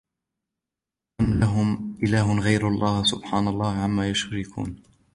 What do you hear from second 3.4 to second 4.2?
اللَّهِ عَمَّا